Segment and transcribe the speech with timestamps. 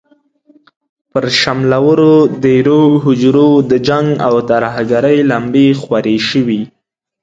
[1.11, 6.61] پر شملورو دېرو، هوجرو د جنګ او ترهګرۍ لمبې خورې شوې.